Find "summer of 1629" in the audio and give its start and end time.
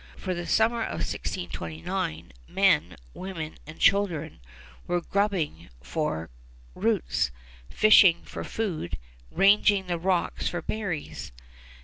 0.47-2.31